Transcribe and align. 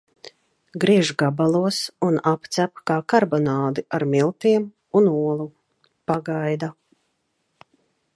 Griež 0.83 1.09
gabalos 1.21 1.81
un 2.07 2.17
apcep 2.31 2.81
kā 2.91 2.97
karbonādi 3.13 3.83
ar 3.99 4.05
miltiem 4.15 4.65
un 5.01 5.11
olu. 5.13 5.47
Pagaida. 6.13 6.71